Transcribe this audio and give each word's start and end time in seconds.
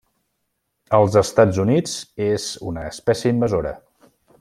Als 0.99 1.17
Estats 1.21 1.61
Units 1.65 1.95
és 2.31 2.49
una 2.73 2.89
espècie 2.95 3.39
invasora. 3.39 3.77